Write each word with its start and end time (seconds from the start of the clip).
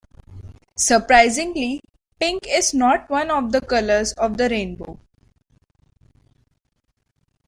Surprisingly, 0.79 1.79
pink 2.19 2.47
is 2.49 2.73
not 2.73 3.07
one 3.11 3.29
of 3.29 3.51
the 3.51 3.61
colours 3.61 4.13
of 4.13 4.35
the 4.35 4.49
rainbow. 4.49 4.99